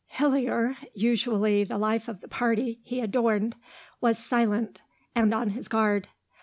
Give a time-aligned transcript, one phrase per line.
[0.07, 3.55] Hillier, usually the life of any party he adorned,
[4.01, 4.81] was silent,
[5.13, 6.07] and on his guard.